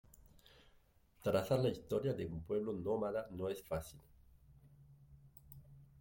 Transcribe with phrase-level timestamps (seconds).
[1.25, 3.99] Trazar la historia de un pueblo nómada no es fácil.